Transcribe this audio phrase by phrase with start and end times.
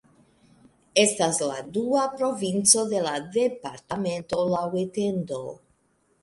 [1.01, 5.41] Estas la dua provinco de la departamento laŭ etendo.